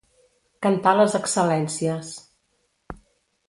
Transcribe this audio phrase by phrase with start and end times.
[0.67, 2.13] Cantar les excel·lències.